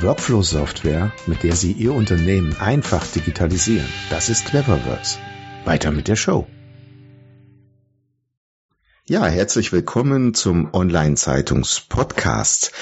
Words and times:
Workflow-Software, 0.00 1.12
mit 1.26 1.42
der 1.42 1.56
Sie 1.56 1.72
Ihr 1.72 1.94
Unternehmen 1.94 2.56
einfach 2.58 3.06
digitalisieren. 3.06 3.88
Das 4.10 4.28
ist 4.28 4.46
Cleverworks. 4.46 5.18
Weiter 5.64 5.90
mit 5.90 6.08
der 6.08 6.16
Show. 6.16 6.46
Ja, 9.06 9.26
herzlich 9.26 9.70
willkommen 9.70 10.32
zum 10.32 10.72
Online-Zeitungs-Podcast. 10.72 12.72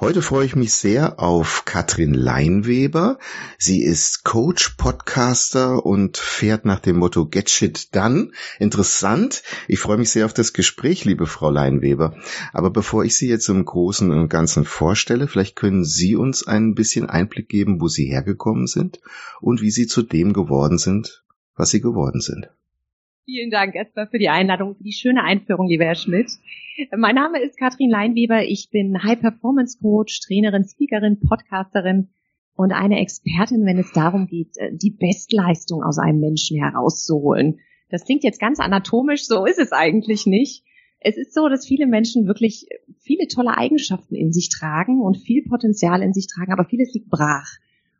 Heute 0.00 0.22
freue 0.22 0.46
ich 0.46 0.56
mich 0.56 0.72
sehr 0.72 1.20
auf 1.20 1.66
Katrin 1.66 2.14
Leinweber. 2.14 3.18
Sie 3.58 3.82
ist 3.82 4.24
Coach, 4.24 4.70
Podcaster 4.78 5.84
und 5.84 6.16
fährt 6.16 6.64
nach 6.64 6.80
dem 6.80 6.96
Motto 6.96 7.26
Get 7.26 7.50
Shit 7.50 7.94
Done. 7.94 8.30
Interessant. 8.58 9.42
Ich 9.68 9.78
freue 9.78 9.98
mich 9.98 10.08
sehr 10.08 10.24
auf 10.24 10.32
das 10.32 10.54
Gespräch, 10.54 11.04
liebe 11.04 11.26
Frau 11.26 11.50
Leinweber. 11.50 12.16
Aber 12.54 12.70
bevor 12.70 13.04
ich 13.04 13.14
Sie 13.14 13.28
jetzt 13.28 13.50
im 13.50 13.62
Großen 13.62 14.10
und 14.10 14.30
Ganzen 14.30 14.64
vorstelle, 14.64 15.28
vielleicht 15.28 15.56
können 15.56 15.84
Sie 15.84 16.16
uns 16.16 16.46
ein 16.46 16.74
bisschen 16.74 17.10
Einblick 17.10 17.50
geben, 17.50 17.82
wo 17.82 17.88
Sie 17.88 18.06
hergekommen 18.06 18.66
sind 18.66 19.02
und 19.42 19.60
wie 19.60 19.70
Sie 19.70 19.86
zu 19.86 20.00
dem 20.00 20.32
geworden 20.32 20.78
sind, 20.78 21.22
was 21.54 21.68
Sie 21.68 21.82
geworden 21.82 22.22
sind. 22.22 22.48
Vielen 23.28 23.50
Dank 23.50 23.74
erstmal 23.74 24.06
für 24.06 24.20
die 24.20 24.28
Einladung, 24.28 24.76
für 24.76 24.84
die 24.84 24.92
schöne 24.92 25.24
Einführung, 25.24 25.66
lieber 25.66 25.84
Herr 25.84 25.96
Schmidt. 25.96 26.30
Mein 26.96 27.16
Name 27.16 27.42
ist 27.42 27.58
Katrin 27.58 27.90
Leinweber. 27.90 28.44
Ich 28.44 28.70
bin 28.70 29.02
High 29.02 29.18
Performance 29.18 29.78
Coach, 29.82 30.20
Trainerin, 30.20 30.62
Speakerin, 30.62 31.18
Podcasterin 31.18 32.10
und 32.54 32.70
eine 32.70 33.00
Expertin, 33.00 33.66
wenn 33.66 33.78
es 33.78 33.90
darum 33.90 34.28
geht, 34.28 34.54
die 34.70 34.92
Bestleistung 34.92 35.82
aus 35.82 35.98
einem 35.98 36.20
Menschen 36.20 36.62
herauszuholen. 36.62 37.58
Das 37.90 38.04
klingt 38.04 38.22
jetzt 38.22 38.38
ganz 38.38 38.60
anatomisch, 38.60 39.26
so 39.26 39.44
ist 39.44 39.58
es 39.58 39.72
eigentlich 39.72 40.26
nicht. 40.26 40.62
Es 41.00 41.16
ist 41.16 41.34
so, 41.34 41.48
dass 41.48 41.66
viele 41.66 41.88
Menschen 41.88 42.28
wirklich 42.28 42.68
viele 43.00 43.26
tolle 43.26 43.58
Eigenschaften 43.58 44.14
in 44.14 44.32
sich 44.32 44.50
tragen 44.50 45.00
und 45.00 45.16
viel 45.16 45.42
Potenzial 45.42 46.00
in 46.00 46.12
sich 46.12 46.28
tragen, 46.28 46.52
aber 46.52 46.64
vieles 46.64 46.94
liegt 46.94 47.10
brach. 47.10 47.48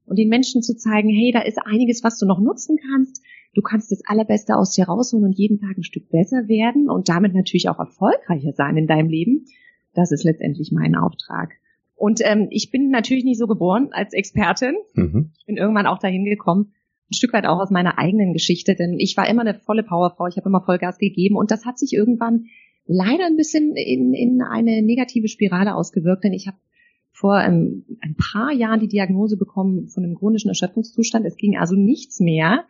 Und 0.06 0.18
den 0.18 0.28
Menschen 0.28 0.62
zu 0.62 0.76
zeigen, 0.76 1.08
hey, 1.08 1.32
da 1.32 1.40
ist 1.40 1.58
einiges, 1.64 2.02
was 2.04 2.18
du 2.18 2.26
noch 2.26 2.40
nutzen 2.40 2.78
kannst, 2.90 3.22
Du 3.56 3.62
kannst 3.62 3.90
das 3.90 4.02
Allerbeste 4.04 4.54
aus 4.54 4.72
dir 4.72 4.84
rausholen 4.84 5.24
und 5.24 5.38
jeden 5.38 5.58
Tag 5.58 5.78
ein 5.78 5.82
Stück 5.82 6.10
besser 6.10 6.46
werden 6.46 6.90
und 6.90 7.08
damit 7.08 7.32
natürlich 7.32 7.70
auch 7.70 7.78
erfolgreicher 7.78 8.52
sein 8.52 8.76
in 8.76 8.86
deinem 8.86 9.08
Leben. 9.08 9.46
Das 9.94 10.12
ist 10.12 10.24
letztendlich 10.24 10.72
mein 10.72 10.94
Auftrag. 10.94 11.54
Und 11.94 12.20
ähm, 12.22 12.48
ich 12.50 12.70
bin 12.70 12.90
natürlich 12.90 13.24
nicht 13.24 13.38
so 13.38 13.46
geboren 13.46 13.88
als 13.92 14.12
Expertin. 14.12 14.74
Mhm. 14.92 15.30
Ich 15.38 15.46
bin 15.46 15.56
irgendwann 15.56 15.86
auch 15.86 15.98
dahin 15.98 16.26
gekommen, 16.26 16.74
ein 17.10 17.14
Stück 17.14 17.32
weit 17.32 17.46
auch 17.46 17.58
aus 17.58 17.70
meiner 17.70 17.98
eigenen 17.98 18.34
Geschichte, 18.34 18.74
denn 18.74 18.98
ich 18.98 19.16
war 19.16 19.26
immer 19.26 19.40
eine 19.40 19.54
volle 19.54 19.84
Powerfrau, 19.84 20.26
ich 20.26 20.36
habe 20.36 20.50
immer 20.50 20.60
Vollgas 20.60 20.98
gegeben 20.98 21.36
und 21.36 21.50
das 21.50 21.64
hat 21.64 21.78
sich 21.78 21.94
irgendwann 21.94 22.48
leider 22.84 23.24
ein 23.24 23.36
bisschen 23.36 23.74
in, 23.74 24.12
in 24.12 24.42
eine 24.42 24.82
negative 24.82 25.28
Spirale 25.28 25.74
ausgewirkt, 25.76 26.24
denn 26.24 26.34
ich 26.34 26.46
habe 26.46 26.58
vor 27.16 27.40
ähm, 27.40 27.84
ein 28.02 28.14
paar 28.14 28.52
Jahren 28.52 28.78
die 28.78 28.88
Diagnose 28.88 29.38
bekommen 29.38 29.88
von 29.88 30.04
einem 30.04 30.16
chronischen 30.16 30.50
Erschöpfungszustand. 30.50 31.24
Es 31.24 31.38
ging 31.38 31.56
also 31.56 31.74
nichts 31.74 32.20
mehr. 32.20 32.64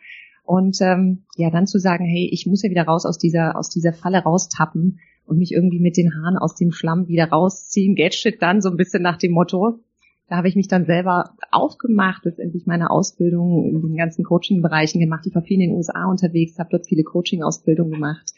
Und 0.45 0.81
ähm, 0.81 1.25
ja, 1.37 1.51
dann 1.51 1.67
zu 1.67 1.81
sagen, 1.81 2.05
hey, 2.05 2.29
ich 2.31 2.47
muss 2.47 2.63
ja 2.63 2.71
wieder 2.71 2.85
raus 2.85 3.07
aus 3.07 3.19
dieser, 3.19 3.59
aus 3.59 3.71
dieser 3.71 3.93
Falle 3.93 4.19
raustappen 4.19 5.01
und 5.25 5.39
mich 5.39 5.51
irgendwie 5.51 5.81
mit 5.81 5.97
den 5.97 6.15
Haaren 6.15 6.39
aus 6.39 6.55
dem 6.55 6.71
Schlamm 6.71 7.09
wieder 7.09 7.31
rausziehen, 7.31 7.97
get 7.97 8.15
shit 8.15 8.41
dann 8.41 8.63
so 8.63 8.71
ein 8.71 8.77
bisschen 8.77 9.03
nach 9.03 9.17
dem 9.17 9.33
Motto. 9.33 9.81
Da 10.29 10.37
habe 10.37 10.47
ich 10.47 10.55
mich 10.55 10.69
dann 10.69 10.87
selber 10.87 11.35
aufgemacht, 11.51 12.25
letztendlich 12.25 12.67
meine 12.67 12.91
Ausbildung 12.91 13.65
in 13.65 13.83
den 13.83 13.97
ganzen 13.97 14.25
Coaching-Bereichen 14.25 15.01
gemacht. 15.01 15.27
Ich 15.27 15.35
war 15.35 15.43
viel 15.43 15.61
in 15.61 15.71
den 15.71 15.77
USA 15.77 16.09
unterwegs, 16.09 16.61
habe 16.61 16.71
dort 16.71 16.87
viele 16.87 17.03
Coaching-Ausbildungen 17.03 17.91
gemacht 17.91 18.33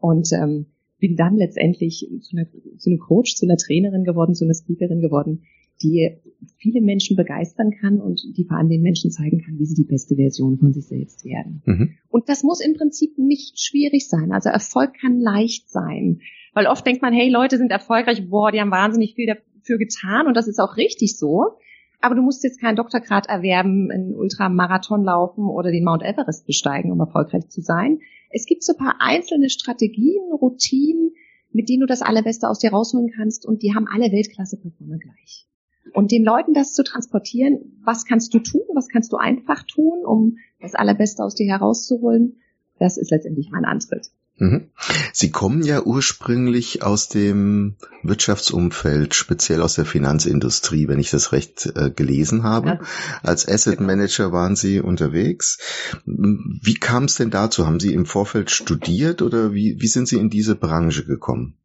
und 0.00 0.32
ähm, 0.32 0.66
bin 1.02 1.16
dann 1.16 1.36
letztendlich 1.36 2.08
zu 2.20 2.36
einer, 2.36 2.46
zu 2.78 2.88
einer 2.88 2.98
Coach, 3.00 3.34
zu 3.34 3.44
einer 3.44 3.56
Trainerin 3.56 4.04
geworden, 4.04 4.36
zu 4.36 4.44
einer 4.44 4.54
Speakerin 4.54 5.00
geworden, 5.00 5.42
die 5.82 6.16
viele 6.58 6.80
Menschen 6.80 7.16
begeistern 7.16 7.72
kann 7.72 8.00
und 8.00 8.22
die 8.36 8.44
vor 8.44 8.56
allem 8.56 8.68
den 8.68 8.82
Menschen 8.82 9.10
zeigen 9.10 9.42
kann, 9.42 9.58
wie 9.58 9.66
sie 9.66 9.74
die 9.74 9.88
beste 9.88 10.14
Version 10.14 10.58
von 10.58 10.72
sich 10.72 10.86
selbst 10.86 11.24
werden. 11.24 11.60
Mhm. 11.66 11.90
Und 12.08 12.28
das 12.28 12.44
muss 12.44 12.64
im 12.64 12.74
Prinzip 12.74 13.18
nicht 13.18 13.58
schwierig 13.60 14.08
sein. 14.08 14.30
Also 14.30 14.48
Erfolg 14.48 14.94
kann 15.00 15.18
leicht 15.18 15.68
sein. 15.68 16.20
Weil 16.54 16.66
oft 16.66 16.86
denkt 16.86 17.02
man, 17.02 17.12
hey, 17.12 17.28
Leute 17.28 17.58
sind 17.58 17.72
erfolgreich, 17.72 18.28
boah, 18.28 18.52
die 18.52 18.60
haben 18.60 18.70
wahnsinnig 18.70 19.14
viel 19.16 19.26
dafür 19.26 19.78
getan 19.78 20.28
und 20.28 20.36
das 20.36 20.46
ist 20.46 20.60
auch 20.60 20.76
richtig 20.76 21.18
so. 21.18 21.56
Aber 22.02 22.16
du 22.16 22.22
musst 22.22 22.42
jetzt 22.42 22.60
keinen 22.60 22.76
Doktorgrad 22.76 23.28
erwerben, 23.28 23.90
einen 23.90 24.14
Ultramarathon 24.14 25.04
laufen 25.04 25.46
oder 25.46 25.70
den 25.70 25.84
Mount 25.84 26.02
Everest 26.02 26.46
besteigen, 26.46 26.90
um 26.90 26.98
erfolgreich 26.98 27.48
zu 27.48 27.60
sein. 27.60 28.00
Es 28.30 28.44
gibt 28.44 28.64
so 28.64 28.72
ein 28.72 28.78
paar 28.78 28.96
einzelne 28.98 29.48
Strategien, 29.48 30.32
Routinen, 30.32 31.12
mit 31.52 31.68
denen 31.68 31.80
du 31.80 31.86
das 31.86 32.02
Allerbeste 32.02 32.48
aus 32.48 32.58
dir 32.58 32.72
rausholen 32.72 33.12
kannst 33.14 33.46
und 33.46 33.62
die 33.62 33.74
haben 33.74 33.86
alle 33.86 34.10
Weltklasse-Performer 34.10 34.98
gleich. 34.98 35.46
Und 35.94 36.10
den 36.10 36.24
Leuten 36.24 36.54
das 36.54 36.74
zu 36.74 36.82
transportieren, 36.82 37.80
was 37.84 38.04
kannst 38.04 38.34
du 38.34 38.40
tun, 38.40 38.62
was 38.74 38.88
kannst 38.88 39.12
du 39.12 39.16
einfach 39.16 39.62
tun, 39.62 40.04
um 40.04 40.38
das 40.60 40.74
Allerbeste 40.74 41.22
aus 41.22 41.36
dir 41.36 41.46
herauszuholen, 41.46 42.40
das 42.78 42.96
ist 42.96 43.12
letztendlich 43.12 43.50
mein 43.50 43.64
Antritt. 43.64 44.10
Mhm. 44.36 44.70
Sie 45.12 45.30
kommen 45.30 45.62
ja 45.62 45.82
ursprünglich 45.82 46.82
aus 46.82 47.08
dem 47.08 47.76
Wirtschaftsumfeld, 48.02 49.14
speziell 49.14 49.60
aus 49.62 49.74
der 49.74 49.84
Finanzindustrie, 49.84 50.88
wenn 50.88 50.98
ich 50.98 51.10
das 51.10 51.32
recht 51.32 51.70
äh, 51.76 51.90
gelesen 51.90 52.42
habe. 52.42 52.80
Als 53.22 53.46
Asset 53.46 53.80
Manager 53.80 54.32
waren 54.32 54.56
Sie 54.56 54.80
unterwegs. 54.80 55.58
Wie 56.06 56.74
kam 56.74 57.04
es 57.04 57.14
denn 57.14 57.30
dazu? 57.30 57.66
Haben 57.66 57.80
Sie 57.80 57.94
im 57.94 58.06
Vorfeld 58.06 58.50
studiert 58.50 59.22
oder 59.22 59.52
wie, 59.52 59.76
wie 59.80 59.88
sind 59.88 60.08
Sie 60.08 60.18
in 60.18 60.30
diese 60.30 60.56
Branche 60.56 61.04
gekommen? 61.04 61.58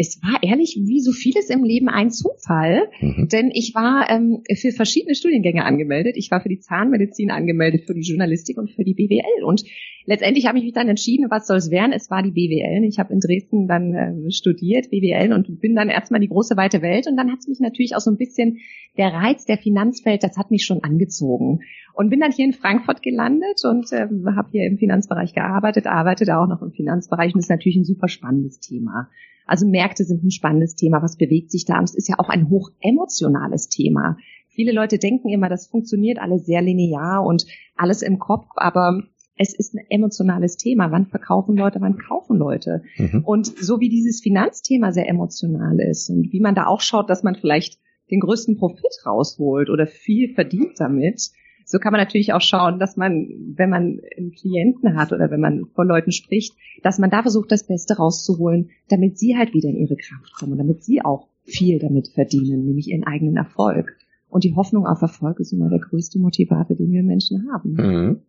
Es 0.00 0.18
war 0.22 0.42
ehrlich 0.42 0.80
wie 0.82 1.00
so 1.00 1.12
vieles 1.12 1.50
im 1.50 1.62
Leben 1.62 1.90
ein 1.90 2.10
Zufall, 2.10 2.88
mhm. 3.00 3.28
denn 3.30 3.50
ich 3.52 3.74
war 3.74 4.08
ähm, 4.08 4.42
für 4.56 4.72
verschiedene 4.72 5.14
Studiengänge 5.14 5.62
angemeldet. 5.62 6.16
Ich 6.16 6.30
war 6.30 6.40
für 6.40 6.48
die 6.48 6.58
Zahnmedizin 6.58 7.30
angemeldet, 7.30 7.84
für 7.86 7.92
die 7.92 8.00
Journalistik 8.00 8.56
und 8.56 8.70
für 8.70 8.82
die 8.82 8.94
BWL. 8.94 9.44
Und 9.44 9.62
letztendlich 10.06 10.46
habe 10.46 10.56
ich 10.56 10.64
mich 10.64 10.72
dann 10.72 10.88
entschieden, 10.88 11.26
was 11.28 11.46
soll 11.46 11.58
es 11.58 11.70
werden. 11.70 11.92
Es 11.92 12.10
war 12.10 12.22
die 12.22 12.30
BWL. 12.30 12.82
Ich 12.88 12.98
habe 12.98 13.12
in 13.12 13.20
Dresden 13.20 13.68
dann 13.68 13.92
äh, 13.92 14.30
studiert, 14.30 14.88
BWL, 14.88 15.34
und 15.34 15.60
bin 15.60 15.74
dann 15.74 15.90
erstmal 15.90 16.20
die 16.20 16.28
große 16.28 16.56
weite 16.56 16.80
Welt. 16.80 17.06
Und 17.06 17.18
dann 17.18 17.30
hat 17.30 17.40
es 17.40 17.48
mich 17.48 17.60
natürlich 17.60 17.94
auch 17.94 18.00
so 18.00 18.10
ein 18.10 18.16
bisschen 18.16 18.60
der 18.96 19.12
Reiz 19.12 19.44
der 19.44 19.58
Finanzwelt, 19.58 20.22
das 20.22 20.38
hat 20.38 20.50
mich 20.50 20.64
schon 20.64 20.82
angezogen. 20.82 21.60
Und 21.92 22.08
bin 22.08 22.20
dann 22.20 22.32
hier 22.32 22.46
in 22.46 22.54
Frankfurt 22.54 23.02
gelandet 23.02 23.60
und 23.64 23.92
äh, 23.92 24.08
habe 24.34 24.48
hier 24.50 24.66
im 24.66 24.78
Finanzbereich 24.78 25.34
gearbeitet, 25.34 25.86
arbeite 25.86 26.24
auch 26.38 26.48
noch 26.48 26.62
im 26.62 26.72
Finanzbereich 26.72 27.34
und 27.34 27.38
das 27.38 27.46
ist 27.46 27.50
natürlich 27.50 27.76
ein 27.76 27.84
super 27.84 28.08
spannendes 28.08 28.60
Thema. 28.60 29.10
Also 29.50 29.66
Märkte 29.66 30.04
sind 30.04 30.22
ein 30.22 30.30
spannendes 30.30 30.76
Thema. 30.76 31.02
Was 31.02 31.16
bewegt 31.16 31.50
sich 31.50 31.64
da? 31.64 31.78
Und 31.80 31.84
es 31.84 31.96
ist 31.96 32.08
ja 32.08 32.20
auch 32.20 32.28
ein 32.28 32.50
hoch 32.50 32.70
emotionales 32.80 33.68
Thema. 33.68 34.16
Viele 34.48 34.70
Leute 34.70 34.98
denken 34.98 35.28
immer, 35.28 35.48
das 35.48 35.66
funktioniert 35.66 36.20
alles 36.20 36.46
sehr 36.46 36.62
linear 36.62 37.24
und 37.24 37.46
alles 37.74 38.02
im 38.02 38.20
Kopf, 38.20 38.46
aber 38.54 39.02
es 39.36 39.52
ist 39.52 39.74
ein 39.74 39.84
emotionales 39.88 40.56
Thema. 40.56 40.92
Wann 40.92 41.06
verkaufen 41.06 41.56
Leute, 41.56 41.80
wann 41.80 41.98
kaufen 41.98 42.36
Leute? 42.38 42.84
Mhm. 42.96 43.24
Und 43.24 43.46
so 43.46 43.80
wie 43.80 43.88
dieses 43.88 44.20
Finanzthema 44.20 44.92
sehr 44.92 45.08
emotional 45.08 45.80
ist 45.80 46.10
und 46.10 46.32
wie 46.32 46.40
man 46.40 46.54
da 46.54 46.66
auch 46.66 46.80
schaut, 46.80 47.10
dass 47.10 47.24
man 47.24 47.34
vielleicht 47.34 47.80
den 48.08 48.20
größten 48.20 48.56
Profit 48.56 49.04
rausholt 49.04 49.68
oder 49.68 49.88
viel 49.88 50.32
verdient 50.32 50.78
damit, 50.78 51.30
so 51.70 51.78
kann 51.78 51.92
man 51.92 52.00
natürlich 52.00 52.32
auch 52.32 52.40
schauen, 52.40 52.80
dass 52.80 52.96
man, 52.96 53.28
wenn 53.54 53.70
man 53.70 54.00
einen 54.16 54.32
Klienten 54.32 54.96
hat 54.96 55.12
oder 55.12 55.30
wenn 55.30 55.38
man 55.38 55.66
vor 55.72 55.84
Leuten 55.84 56.10
spricht, 56.10 56.56
dass 56.82 56.98
man 56.98 57.10
da 57.10 57.22
versucht, 57.22 57.52
das 57.52 57.64
Beste 57.64 57.96
rauszuholen, 57.96 58.70
damit 58.88 59.18
sie 59.20 59.36
halt 59.36 59.54
wieder 59.54 59.68
in 59.68 59.76
ihre 59.76 59.94
Kraft 59.94 60.34
kommen, 60.36 60.58
damit 60.58 60.82
sie 60.82 61.00
auch 61.00 61.28
viel 61.44 61.78
damit 61.78 62.08
verdienen, 62.08 62.66
nämlich 62.66 62.88
ihren 62.88 63.04
eigenen 63.04 63.36
Erfolg. 63.36 63.96
Und 64.28 64.42
die 64.42 64.56
Hoffnung 64.56 64.84
auf 64.84 65.00
Erfolg 65.00 65.38
ist 65.38 65.52
immer 65.52 65.68
der 65.68 65.78
größte 65.78 66.18
Motivator, 66.18 66.76
den 66.76 66.90
wir 66.90 67.04
Menschen 67.04 67.46
haben. 67.52 67.74
Mhm. 67.74 68.20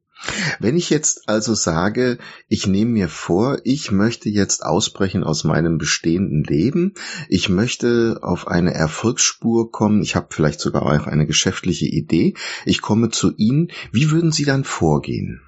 Wenn 0.59 0.77
ich 0.77 0.89
jetzt 0.89 1.27
also 1.27 1.53
sage, 1.55 2.17
ich 2.47 2.67
nehme 2.67 2.91
mir 2.91 3.07
vor, 3.07 3.59
ich 3.63 3.91
möchte 3.91 4.29
jetzt 4.29 4.63
ausbrechen 4.63 5.23
aus 5.23 5.43
meinem 5.43 5.77
bestehenden 5.77 6.43
Leben, 6.43 6.93
ich 7.27 7.49
möchte 7.49 8.19
auf 8.21 8.47
eine 8.47 8.73
Erfolgsspur 8.73 9.71
kommen, 9.71 10.01
ich 10.01 10.15
habe 10.15 10.27
vielleicht 10.29 10.59
sogar 10.59 10.83
auch 10.83 11.07
eine 11.07 11.25
geschäftliche 11.25 11.87
Idee, 11.87 12.35
ich 12.65 12.81
komme 12.81 13.09
zu 13.09 13.31
Ihnen, 13.35 13.71
wie 13.91 14.11
würden 14.11 14.31
Sie 14.31 14.45
dann 14.45 14.63
vorgehen? 14.63 15.41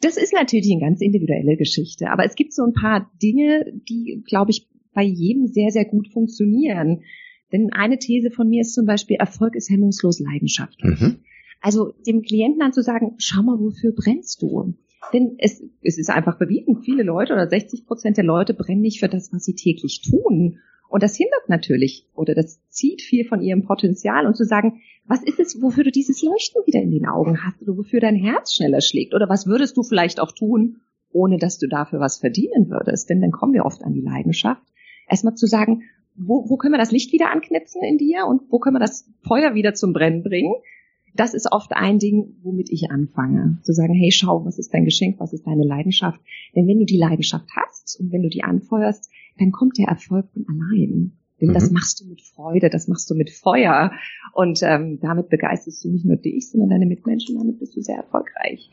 Das 0.00 0.18
ist 0.18 0.34
natürlich 0.34 0.70
eine 0.72 0.82
ganz 0.82 1.00
individuelle 1.00 1.56
Geschichte, 1.56 2.10
aber 2.10 2.24
es 2.24 2.34
gibt 2.34 2.52
so 2.52 2.62
ein 2.62 2.74
paar 2.74 3.10
Dinge, 3.22 3.64
die, 3.88 4.22
glaube 4.26 4.50
ich, 4.50 4.68
bei 4.92 5.02
jedem 5.02 5.46
sehr, 5.46 5.70
sehr 5.70 5.84
gut 5.84 6.08
funktionieren. 6.12 7.02
Denn 7.52 7.72
eine 7.72 7.98
These 7.98 8.30
von 8.30 8.48
mir 8.48 8.62
ist 8.62 8.74
zum 8.74 8.86
Beispiel, 8.86 9.16
Erfolg 9.16 9.54
ist 9.54 9.70
hemmungslos 9.70 10.20
leidenschaftlich. 10.20 11.00
Mhm. 11.00 11.20
Also 11.60 11.92
dem 12.06 12.22
Klienten 12.22 12.60
dann 12.60 12.72
zu 12.72 12.82
sagen, 12.82 13.14
schau 13.18 13.42
mal, 13.42 13.58
wofür 13.58 13.92
brennst 13.92 14.42
du? 14.42 14.74
Denn 15.12 15.36
es, 15.38 15.62
es 15.82 15.98
ist 15.98 16.10
einfach 16.10 16.38
bewiesen, 16.38 16.82
viele 16.82 17.02
Leute 17.02 17.32
oder 17.32 17.48
60 17.48 17.86
Prozent 17.86 18.16
der 18.16 18.24
Leute 18.24 18.54
brennen 18.54 18.80
nicht 18.80 19.00
für 19.00 19.08
das, 19.08 19.32
was 19.32 19.44
sie 19.44 19.54
täglich 19.54 20.02
tun. 20.02 20.58
Und 20.88 21.02
das 21.02 21.16
hindert 21.16 21.48
natürlich 21.48 22.06
oder 22.14 22.34
das 22.34 22.60
zieht 22.68 23.02
viel 23.02 23.24
von 23.24 23.42
ihrem 23.42 23.64
Potenzial 23.64 24.26
und 24.26 24.36
zu 24.36 24.44
sagen, 24.44 24.80
was 25.04 25.22
ist 25.22 25.40
es, 25.40 25.60
wofür 25.60 25.84
du 25.84 25.90
dieses 25.90 26.22
Leuchten 26.22 26.62
wieder 26.64 26.80
in 26.80 26.90
den 26.90 27.06
Augen 27.06 27.44
hast 27.44 27.60
oder 27.62 27.76
wofür 27.76 28.00
dein 28.00 28.16
Herz 28.16 28.54
schneller 28.54 28.80
schlägt 28.80 29.14
oder 29.14 29.28
was 29.28 29.46
würdest 29.46 29.76
du 29.76 29.82
vielleicht 29.82 30.20
auch 30.20 30.32
tun, 30.32 30.80
ohne 31.12 31.38
dass 31.38 31.58
du 31.58 31.66
dafür 31.66 32.00
was 32.00 32.18
verdienen 32.18 32.70
würdest? 32.70 33.10
Denn 33.10 33.20
dann 33.20 33.32
kommen 33.32 33.52
wir 33.52 33.64
oft 33.64 33.82
an 33.82 33.94
die 33.94 34.00
Leidenschaft. 34.00 34.62
Erstmal 35.08 35.34
zu 35.34 35.46
sagen, 35.46 35.82
wo, 36.14 36.48
wo 36.48 36.56
können 36.56 36.74
wir 36.74 36.78
das 36.78 36.92
Licht 36.92 37.12
wieder 37.12 37.30
anknipsen 37.30 37.82
in 37.82 37.98
dir 37.98 38.26
und 38.26 38.42
wo 38.50 38.58
können 38.58 38.76
wir 38.76 38.80
das 38.80 39.10
Feuer 39.22 39.54
wieder 39.54 39.74
zum 39.74 39.92
Brennen 39.92 40.22
bringen? 40.22 40.54
Das 41.16 41.34
ist 41.34 41.50
oft 41.50 41.72
ein 41.72 41.98
Ding, 41.98 42.36
womit 42.42 42.70
ich 42.70 42.90
anfange. 42.90 43.58
Zu 43.62 43.72
sagen, 43.72 43.94
hey, 43.94 44.10
schau, 44.10 44.44
was 44.44 44.58
ist 44.58 44.72
dein 44.72 44.84
Geschenk, 44.84 45.18
was 45.18 45.32
ist 45.32 45.46
deine 45.46 45.64
Leidenschaft? 45.64 46.20
Denn 46.54 46.66
wenn 46.66 46.78
du 46.78 46.84
die 46.84 46.98
Leidenschaft 46.98 47.48
hast 47.56 47.98
und 47.98 48.12
wenn 48.12 48.22
du 48.22 48.28
die 48.28 48.44
anfeuerst, 48.44 49.10
dann 49.38 49.52
kommt 49.52 49.78
der 49.78 49.88
Erfolg 49.88 50.28
von 50.32 50.46
allein. 50.48 51.12
Denn 51.40 51.50
mhm. 51.50 51.54
das 51.54 51.70
machst 51.70 52.00
du 52.00 52.06
mit 52.06 52.22
Freude, 52.22 52.70
das 52.70 52.88
machst 52.88 53.10
du 53.10 53.14
mit 53.14 53.30
Feuer. 53.30 53.92
Und 54.32 54.60
ähm, 54.62 55.00
damit 55.00 55.28
begeisterst 55.28 55.84
du 55.84 55.90
nicht 55.90 56.04
nur 56.04 56.16
dich, 56.16 56.50
sondern 56.50 56.70
deine 56.70 56.86
Mitmenschen, 56.86 57.36
damit 57.38 57.58
bist 57.58 57.76
du 57.76 57.80
sehr 57.80 57.96
erfolgreich. 57.96 58.70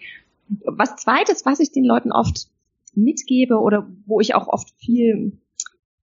Was 0.66 0.96
zweites, 0.98 1.46
was 1.46 1.60
ich 1.60 1.72
den 1.72 1.86
Leuten 1.86 2.12
oft 2.12 2.50
mitgebe 2.94 3.60
oder 3.60 3.90
wo 4.06 4.20
ich 4.20 4.36
auch 4.36 4.48
oft 4.48 4.70
viel 4.78 5.40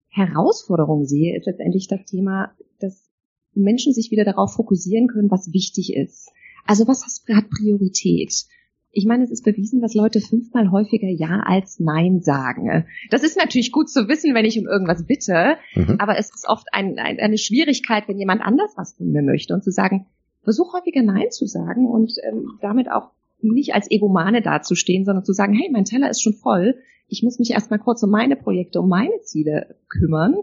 Herausforderung 0.08 1.04
sehe, 1.04 1.36
ist 1.36 1.46
letztendlich 1.46 1.86
das 1.86 2.04
Thema, 2.04 2.52
dass 2.80 3.09
Menschen 3.54 3.92
sich 3.92 4.10
wieder 4.10 4.24
darauf 4.24 4.54
fokussieren 4.54 5.08
können, 5.08 5.30
was 5.30 5.52
wichtig 5.52 5.94
ist. 5.94 6.30
Also 6.66 6.86
was 6.86 7.24
hat 7.32 7.50
Priorität? 7.50 8.44
Ich 8.92 9.06
meine, 9.06 9.22
es 9.22 9.30
ist 9.30 9.44
bewiesen, 9.44 9.80
dass 9.80 9.94
Leute 9.94 10.20
fünfmal 10.20 10.70
häufiger 10.72 11.08
Ja 11.08 11.42
als 11.44 11.78
Nein 11.78 12.20
sagen. 12.20 12.86
Das 13.10 13.22
ist 13.22 13.36
natürlich 13.36 13.70
gut 13.70 13.88
zu 13.88 14.08
wissen, 14.08 14.34
wenn 14.34 14.44
ich 14.44 14.58
um 14.58 14.66
irgendwas 14.66 15.06
bitte, 15.06 15.56
mhm. 15.74 15.96
aber 15.98 16.18
es 16.18 16.30
ist 16.34 16.48
oft 16.48 16.66
ein, 16.72 16.98
ein, 16.98 17.18
eine 17.20 17.38
Schwierigkeit, 17.38 18.08
wenn 18.08 18.18
jemand 18.18 18.42
anders 18.42 18.72
was 18.76 18.94
von 18.94 19.10
mir 19.10 19.22
möchte 19.22 19.54
und 19.54 19.62
zu 19.62 19.70
sagen, 19.70 20.06
versuch 20.42 20.72
häufiger 20.74 21.02
Nein 21.02 21.30
zu 21.30 21.46
sagen 21.46 21.86
und 21.86 22.14
ähm, 22.28 22.58
damit 22.60 22.90
auch 22.90 23.10
nicht 23.42 23.74
als 23.74 23.90
Egomane 23.90 24.42
dazustehen, 24.42 25.04
sondern 25.04 25.24
zu 25.24 25.32
sagen, 25.32 25.54
hey, 25.54 25.70
mein 25.70 25.84
Teller 25.84 26.10
ist 26.10 26.22
schon 26.22 26.34
voll, 26.34 26.74
ich 27.08 27.22
muss 27.22 27.38
mich 27.38 27.50
erstmal 27.50 27.78
kurz 27.78 28.02
um 28.02 28.10
meine 28.10 28.36
Projekte, 28.36 28.80
um 28.80 28.88
meine 28.88 29.20
Ziele 29.22 29.76
kümmern 29.88 30.34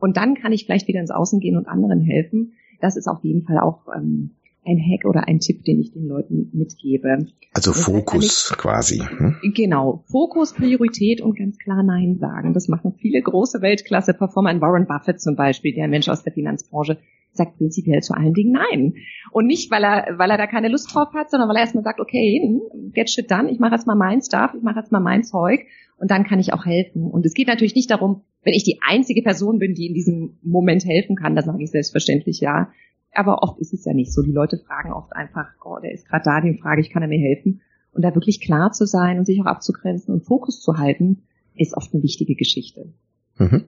und 0.00 0.16
dann 0.16 0.34
kann 0.34 0.52
ich 0.52 0.64
vielleicht 0.64 0.88
wieder 0.88 1.00
ins 1.00 1.10
Außen 1.10 1.40
gehen 1.40 1.56
und 1.56 1.68
anderen 1.68 2.00
helfen. 2.00 2.52
Das 2.80 2.96
ist 2.96 3.06
auf 3.06 3.22
jeden 3.22 3.42
Fall 3.42 3.58
auch 3.58 3.86
ähm, 3.94 4.30
ein 4.64 4.78
Hack 4.78 5.04
oder 5.04 5.26
ein 5.26 5.40
Tipp, 5.40 5.64
den 5.64 5.80
ich 5.80 5.92
den 5.92 6.06
Leuten 6.06 6.50
mitgebe. 6.52 7.26
Also 7.54 7.72
das 7.72 7.84
Fokus 7.84 8.54
quasi. 8.56 8.98
Hm? 8.98 9.36
Genau, 9.54 10.04
Fokus, 10.10 10.52
Priorität 10.54 11.20
und 11.20 11.38
ganz 11.38 11.58
klar 11.58 11.82
Nein 11.82 12.18
sagen. 12.18 12.52
Das 12.52 12.68
machen 12.68 12.94
viele 12.98 13.22
große 13.22 13.62
Weltklasse-Performer. 13.62 14.50
Ein 14.50 14.60
Warren 14.60 14.86
Buffett 14.86 15.20
zum 15.20 15.36
Beispiel, 15.36 15.74
der 15.74 15.88
Mensch 15.88 16.08
aus 16.08 16.22
der 16.22 16.32
Finanzbranche, 16.32 16.98
sagt 17.32 17.56
prinzipiell 17.58 18.02
zu 18.02 18.14
allen 18.14 18.34
Dingen 18.34 18.52
Nein. 18.52 18.94
Und 19.32 19.46
nicht, 19.46 19.70
weil 19.70 19.84
er, 19.84 20.18
weil 20.18 20.30
er 20.30 20.38
da 20.38 20.46
keine 20.46 20.68
Lust 20.68 20.94
drauf 20.94 21.08
hat, 21.14 21.30
sondern 21.30 21.48
weil 21.48 21.56
er 21.56 21.62
erstmal 21.62 21.84
sagt, 21.84 22.00
okay, 22.00 22.60
get 22.92 23.08
shit 23.08 23.30
done, 23.30 23.50
ich 23.50 23.60
mache 23.60 23.74
jetzt 23.74 23.86
mal 23.86 23.94
mein 23.94 24.20
Stuff, 24.20 24.52
ich 24.54 24.62
mache 24.62 24.80
jetzt 24.80 24.92
mal 24.92 25.00
mein 25.00 25.22
Zeug 25.22 25.60
und 26.00 26.10
dann 26.10 26.24
kann 26.24 26.40
ich 26.40 26.54
auch 26.54 26.64
helfen. 26.64 27.10
Und 27.10 27.26
es 27.26 27.34
geht 27.34 27.46
natürlich 27.46 27.74
nicht 27.74 27.90
darum, 27.90 28.22
wenn 28.42 28.54
ich 28.54 28.64
die 28.64 28.78
einzige 28.82 29.22
Person 29.22 29.58
bin, 29.58 29.74
die 29.74 29.86
in 29.86 29.94
diesem 29.94 30.38
Moment 30.42 30.84
helfen 30.84 31.14
kann, 31.14 31.36
das 31.36 31.44
sage 31.44 31.62
ich 31.62 31.70
selbstverständlich 31.70 32.40
ja. 32.40 32.72
Aber 33.12 33.42
oft 33.42 33.58
ist 33.60 33.74
es 33.74 33.84
ja 33.84 33.92
nicht 33.92 34.12
so. 34.12 34.22
Die 34.22 34.32
Leute 34.32 34.56
fragen 34.56 34.92
oft 34.92 35.14
einfach, 35.14 35.48
oh, 35.62 35.78
der 35.82 35.92
ist 35.92 36.08
gerade 36.08 36.24
da, 36.24 36.40
den 36.40 36.58
frage 36.58 36.80
ich, 36.80 36.90
kann 36.90 37.02
er 37.02 37.08
mir 37.08 37.18
helfen? 37.18 37.60
Und 37.92 38.02
da 38.02 38.14
wirklich 38.14 38.40
klar 38.40 38.72
zu 38.72 38.86
sein 38.86 39.18
und 39.18 39.26
sich 39.26 39.40
auch 39.42 39.46
abzugrenzen 39.46 40.14
und 40.14 40.24
Fokus 40.24 40.62
zu 40.62 40.78
halten, 40.78 41.22
ist 41.54 41.76
oft 41.76 41.92
eine 41.92 42.02
wichtige 42.02 42.34
Geschichte. 42.34 42.94
Mhm. 43.36 43.66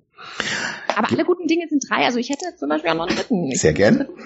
Aber 0.96 1.10
alle 1.10 1.24
guten 1.24 1.48
Dinge 1.48 1.68
sind 1.68 1.84
drei. 1.86 2.06
Also 2.06 2.18
ich 2.18 2.30
hätte 2.30 2.56
zum 2.56 2.70
Beispiel 2.70 2.92
auch 2.92 2.96
noch 2.96 3.08
einen 3.08 3.16
dritten. 3.16 3.50
Sehr 3.54 3.74
gern. 3.74 4.06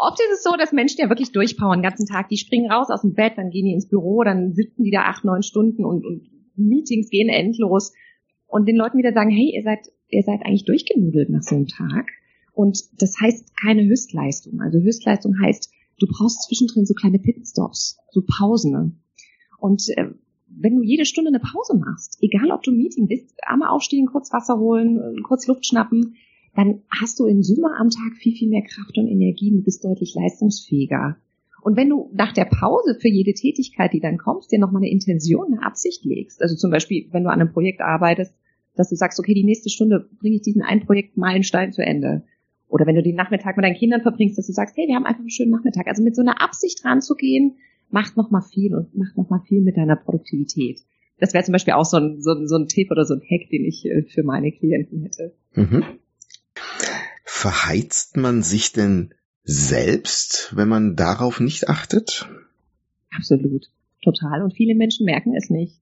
Oft 0.00 0.20
ist 0.20 0.38
es 0.38 0.42
so, 0.42 0.56
dass 0.56 0.72
Menschen 0.72 1.00
ja 1.00 1.08
wirklich 1.08 1.32
durchpowern 1.32 1.78
den 1.78 1.82
ganzen 1.82 2.06
Tag. 2.06 2.28
Die 2.28 2.36
springen 2.36 2.70
raus 2.70 2.88
aus 2.90 3.02
dem 3.02 3.14
Bett, 3.14 3.34
dann 3.36 3.50
gehen 3.50 3.64
die 3.64 3.72
ins 3.72 3.88
Büro, 3.88 4.22
dann 4.22 4.52
sitzen 4.54 4.84
die 4.84 4.90
da 4.90 5.02
acht, 5.02 5.24
neun 5.24 5.42
Stunden 5.42 5.84
und, 5.84 6.04
und 6.04 6.28
Meetings 6.56 7.10
gehen 7.10 7.28
endlos. 7.28 7.92
Und 8.46 8.66
den 8.66 8.76
Leuten 8.76 8.98
wieder 8.98 9.12
sagen, 9.12 9.30
hey, 9.30 9.52
ihr 9.54 9.62
seid, 9.62 9.88
ihr 10.08 10.22
seid 10.22 10.42
eigentlich 10.44 10.64
durchgenudelt 10.64 11.30
nach 11.30 11.42
so 11.42 11.56
einem 11.56 11.66
Tag. 11.66 12.10
Und 12.52 12.80
das 13.00 13.14
heißt 13.20 13.52
keine 13.60 13.84
Höchstleistung. 13.84 14.60
Also 14.60 14.78
Höchstleistung 14.78 15.34
heißt, 15.40 15.72
du 15.98 16.06
brauchst 16.06 16.42
zwischendrin 16.42 16.86
so 16.86 16.94
kleine 16.94 17.18
Pitstops, 17.18 17.98
so 18.10 18.22
Pausen. 18.38 19.02
Und 19.58 19.82
äh, 19.96 20.10
wenn 20.48 20.76
du 20.76 20.82
jede 20.82 21.04
Stunde 21.04 21.28
eine 21.28 21.40
Pause 21.40 21.76
machst, 21.76 22.18
egal 22.20 22.50
ob 22.52 22.62
du 22.62 22.72
Meeting 22.72 23.06
bist, 23.06 23.34
einmal 23.46 23.68
aufstehen, 23.68 24.06
kurz 24.06 24.32
Wasser 24.32 24.58
holen, 24.58 25.22
kurz 25.22 25.46
Luft 25.46 25.66
schnappen, 25.66 26.16
dann 26.58 26.82
hast 26.90 27.20
du 27.20 27.26
in 27.26 27.44
Summe 27.44 27.68
am 27.78 27.88
Tag 27.88 28.16
viel, 28.18 28.34
viel 28.34 28.48
mehr 28.48 28.62
Kraft 28.62 28.98
und 28.98 29.06
Energie 29.06 29.52
und 29.52 29.62
bist 29.62 29.84
deutlich 29.84 30.16
leistungsfähiger. 30.16 31.16
Und 31.62 31.76
wenn 31.76 31.88
du 31.88 32.10
nach 32.12 32.32
der 32.32 32.46
Pause 32.46 32.96
für 33.00 33.06
jede 33.06 33.32
Tätigkeit, 33.32 33.92
die 33.92 34.00
dann 34.00 34.18
kommt, 34.18 34.50
dir 34.50 34.58
nochmal 34.58 34.82
eine 34.82 34.90
Intention, 34.90 35.52
eine 35.52 35.64
Absicht 35.64 36.04
legst, 36.04 36.42
also 36.42 36.56
zum 36.56 36.72
Beispiel, 36.72 37.06
wenn 37.12 37.22
du 37.22 37.30
an 37.30 37.40
einem 37.40 37.52
Projekt 37.52 37.80
arbeitest, 37.80 38.34
dass 38.74 38.88
du 38.88 38.96
sagst, 38.96 39.20
okay, 39.20 39.34
die 39.34 39.44
nächste 39.44 39.70
Stunde 39.70 40.08
bringe 40.18 40.34
ich 40.34 40.42
diesen 40.42 40.62
einen 40.62 40.84
Projekt 40.84 41.16
Meilenstein 41.16 41.72
zu 41.72 41.82
Ende. 41.82 42.24
Oder 42.66 42.86
wenn 42.86 42.96
du 42.96 43.04
den 43.04 43.14
Nachmittag 43.14 43.56
mit 43.56 43.64
deinen 43.64 43.76
Kindern 43.76 44.02
verbringst, 44.02 44.36
dass 44.36 44.48
du 44.48 44.52
sagst, 44.52 44.76
hey, 44.76 44.88
wir 44.88 44.96
haben 44.96 45.06
einfach 45.06 45.20
einen 45.20 45.30
schönen 45.30 45.52
Nachmittag. 45.52 45.86
Also 45.86 46.02
mit 46.02 46.16
so 46.16 46.22
einer 46.22 46.42
Absicht 46.42 46.84
ranzugehen, 46.84 47.54
macht 47.88 48.16
nochmal 48.16 48.42
viel 48.42 48.74
und 48.74 48.96
macht 48.96 49.16
nochmal 49.16 49.42
viel 49.46 49.60
mit 49.60 49.76
deiner 49.76 49.94
Produktivität. 49.94 50.80
Das 51.20 51.34
wäre 51.34 51.44
zum 51.44 51.52
Beispiel 51.52 51.74
auch 51.74 51.84
so 51.84 51.98
ein, 51.98 52.20
so, 52.20 52.32
ein, 52.32 52.48
so 52.48 52.56
ein 52.56 52.66
Tipp 52.66 52.90
oder 52.90 53.04
so 53.04 53.14
ein 53.14 53.20
Hack, 53.20 53.48
den 53.48 53.64
ich 53.64 53.86
äh, 53.86 54.02
für 54.02 54.24
meine 54.24 54.50
Klienten 54.50 55.02
hätte. 55.02 55.34
Mhm. 55.54 55.84
Verheizt 57.40 58.16
man 58.16 58.42
sich 58.42 58.72
denn 58.72 59.14
selbst, 59.44 60.52
wenn 60.56 60.66
man 60.66 60.96
darauf 60.96 61.38
nicht 61.38 61.68
achtet? 61.68 62.28
Absolut, 63.16 63.70
total. 64.02 64.42
Und 64.42 64.54
viele 64.54 64.74
Menschen 64.74 65.06
merken 65.06 65.36
es 65.36 65.48
nicht. 65.48 65.80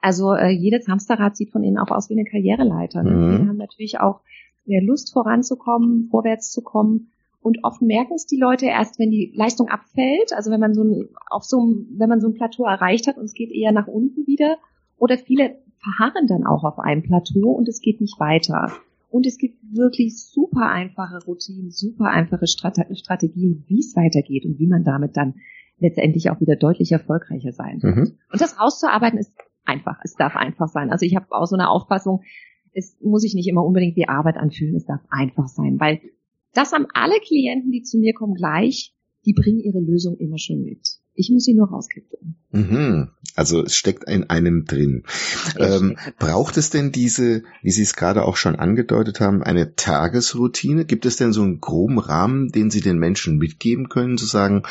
Also 0.00 0.32
äh, 0.32 0.50
jedes 0.50 0.88
Hamsterrad 0.88 1.36
sieht 1.36 1.52
von 1.52 1.62
innen 1.62 1.78
auch 1.78 1.92
aus 1.92 2.10
wie 2.10 2.14
eine 2.14 2.28
Karriereleiter. 2.28 3.04
Ne? 3.04 3.10
Mhm. 3.10 3.36
Viele 3.36 3.48
haben 3.50 3.56
natürlich 3.56 4.00
auch 4.00 4.22
mehr 4.64 4.82
Lust 4.82 5.12
voranzukommen, 5.12 6.08
vorwärts 6.10 6.50
zu 6.50 6.60
kommen. 6.60 7.12
Und 7.40 7.58
oft 7.62 7.82
merken 7.82 8.14
es 8.14 8.26
die 8.26 8.40
Leute 8.40 8.66
erst, 8.66 8.98
wenn 8.98 9.12
die 9.12 9.32
Leistung 9.32 9.68
abfällt, 9.68 10.32
also 10.32 10.50
wenn 10.50 10.58
man 10.58 10.74
so 10.74 10.82
ein, 10.82 11.08
auf 11.30 11.44
so 11.44 11.64
ein, 11.64 11.86
wenn 11.98 12.08
man 12.08 12.20
so 12.20 12.26
ein 12.26 12.34
Plateau 12.34 12.64
erreicht 12.64 13.06
hat 13.06 13.16
und 13.16 13.26
es 13.26 13.34
geht 13.34 13.52
eher 13.52 13.70
nach 13.70 13.86
unten 13.86 14.26
wieder. 14.26 14.56
Oder 14.98 15.18
viele 15.18 15.54
verharren 15.78 16.26
dann 16.26 16.44
auch 16.44 16.64
auf 16.64 16.80
einem 16.80 17.04
Plateau 17.04 17.52
und 17.52 17.68
es 17.68 17.80
geht 17.80 18.00
nicht 18.00 18.18
weiter. 18.18 18.72
Und 19.16 19.24
es 19.24 19.38
gibt 19.38 19.56
wirklich 19.72 20.22
super 20.22 20.68
einfache 20.68 21.24
Routinen, 21.24 21.70
super 21.70 22.10
einfache 22.10 22.46
Strategien, 22.46 23.64
wie 23.66 23.78
es 23.78 23.96
weitergeht 23.96 24.44
und 24.44 24.58
wie 24.58 24.66
man 24.66 24.84
damit 24.84 25.16
dann 25.16 25.36
letztendlich 25.78 26.28
auch 26.28 26.38
wieder 26.42 26.54
deutlich 26.54 26.92
erfolgreicher 26.92 27.52
sein 27.52 27.82
wird. 27.82 27.96
Mhm. 27.96 28.18
Und 28.30 28.40
das 28.42 28.60
rauszuarbeiten 28.60 29.18
ist 29.18 29.32
einfach. 29.64 29.98
Es 30.04 30.16
darf 30.16 30.36
einfach 30.36 30.68
sein. 30.68 30.90
Also 30.90 31.06
ich 31.06 31.16
habe 31.16 31.28
auch 31.30 31.46
so 31.46 31.56
eine 31.56 31.70
Auffassung, 31.70 32.24
es 32.74 32.98
muss 33.00 33.22
sich 33.22 33.34
nicht 33.34 33.48
immer 33.48 33.64
unbedingt 33.64 33.96
wie 33.96 34.06
Arbeit 34.06 34.36
anfühlen, 34.36 34.76
es 34.76 34.84
darf 34.84 35.00
einfach 35.08 35.48
sein, 35.48 35.80
weil 35.80 36.02
das 36.52 36.74
haben 36.74 36.86
alle 36.92 37.18
Klienten, 37.20 37.72
die 37.72 37.80
zu 37.80 37.96
mir 37.96 38.12
kommen, 38.12 38.34
gleich, 38.34 38.94
die 39.24 39.32
bringen 39.32 39.60
ihre 39.60 39.80
Lösung 39.80 40.18
immer 40.18 40.36
schon 40.36 40.62
mit. 40.62 40.86
Ich 41.14 41.30
muss 41.32 41.44
sie 41.44 41.54
nur 41.54 41.70
rauskriegen. 41.70 42.36
Mhm. 42.56 43.08
Also 43.34 43.62
es 43.64 43.76
steckt 43.76 44.04
in 44.04 44.30
einem 44.30 44.64
drin. 44.64 45.04
Ähm, 45.58 45.98
braucht 46.18 46.56
es 46.56 46.70
denn 46.70 46.90
diese, 46.90 47.42
wie 47.62 47.70
Sie 47.70 47.82
es 47.82 47.94
gerade 47.94 48.24
auch 48.24 48.36
schon 48.36 48.56
angedeutet 48.56 49.20
haben, 49.20 49.42
eine 49.42 49.74
Tagesroutine? 49.74 50.86
Gibt 50.86 51.04
es 51.04 51.16
denn 51.16 51.34
so 51.34 51.42
einen 51.42 51.60
groben 51.60 51.98
Rahmen, 51.98 52.50
den 52.50 52.70
Sie 52.70 52.80
den 52.80 52.98
Menschen 52.98 53.36
mitgeben 53.36 53.90
können, 53.90 54.16
zu 54.16 54.24
sagen, 54.24 54.62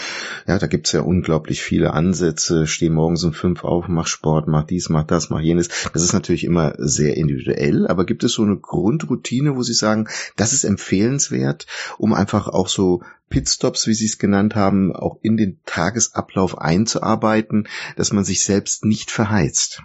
ja, 0.47 0.57
da 0.57 0.65
gibt 0.65 0.87
es 0.87 0.93
ja 0.93 1.01
unglaublich 1.01 1.61
viele 1.61 1.93
Ansätze, 1.93 2.65
steh 2.65 2.89
morgens 2.89 3.23
um 3.23 3.33
fünf 3.33 3.63
auf, 3.63 3.87
mach 3.87 4.07
Sport, 4.07 4.47
mach 4.47 4.63
dies, 4.63 4.89
mach 4.89 5.03
das, 5.03 5.29
mach 5.29 5.41
jenes. 5.41 5.69
Das 5.93 6.01
ist 6.01 6.13
natürlich 6.13 6.43
immer 6.43 6.73
sehr 6.77 7.17
individuell, 7.17 7.85
aber 7.87 8.05
gibt 8.05 8.23
es 8.23 8.33
so 8.33 8.41
eine 8.41 8.57
Grundroutine, 8.57 9.55
wo 9.55 9.61
Sie 9.61 9.73
sagen, 9.75 10.07
das 10.37 10.53
ist 10.53 10.63
empfehlenswert, 10.63 11.67
um 11.99 12.13
einfach 12.13 12.47
auch 12.47 12.67
so 12.67 13.03
Pitstops, 13.29 13.87
wie 13.87 13.93
Sie 13.93 14.05
es 14.05 14.17
genannt 14.17 14.55
haben, 14.55 14.95
auch 14.95 15.17
in 15.21 15.35
den 15.35 15.59
Tagesablauf 15.65 16.59
einzuarbeiten, 16.59 17.67
dass 17.95 18.11
man 18.11 18.23
sich 18.23 18.43
selbst 18.43 18.85
nicht 18.85 19.11
verheizt? 19.11 19.81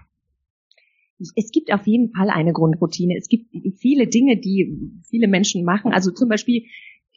Es 1.37 1.51
gibt 1.51 1.73
auf 1.73 1.87
jeden 1.87 2.13
Fall 2.13 2.31
eine 2.31 2.53
Grundroutine. 2.53 3.15
Es 3.19 3.29
gibt 3.29 3.55
viele 3.79 4.07
Dinge, 4.07 4.39
die 4.39 4.75
viele 5.09 5.29
Menschen 5.29 5.65
machen. 5.65 5.93
Also 5.93 6.11
zum 6.13 6.29
Beispiel 6.29 6.65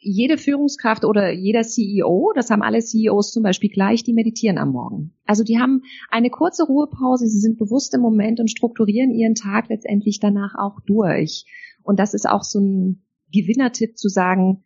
jede 0.04 0.36
Führungskraft 0.36 1.04
oder 1.04 1.32
jeder 1.32 1.62
CEO, 1.62 2.32
das 2.34 2.50
haben 2.50 2.62
alle 2.62 2.80
CEOs 2.80 3.32
zum 3.32 3.42
Beispiel 3.42 3.70
gleich, 3.70 4.04
die 4.04 4.12
meditieren 4.12 4.58
am 4.58 4.72
Morgen. 4.72 5.14
Also 5.24 5.44
die 5.44 5.58
haben 5.58 5.82
eine 6.10 6.28
kurze 6.28 6.64
Ruhepause, 6.64 7.26
sie 7.26 7.40
sind 7.40 7.58
bewusst 7.58 7.94
im 7.94 8.02
Moment 8.02 8.38
und 8.38 8.50
strukturieren 8.50 9.12
ihren 9.12 9.34
Tag 9.34 9.70
letztendlich 9.70 10.20
danach 10.20 10.54
auch 10.58 10.80
durch. 10.86 11.46
Und 11.82 11.98
das 11.98 12.12
ist 12.12 12.28
auch 12.28 12.42
so 12.42 12.60
ein 12.60 13.02
Gewinnertipp 13.32 13.96
zu 13.96 14.08
sagen, 14.08 14.62